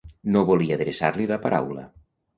[0.35, 1.85] No volia adreçar-li la paraula.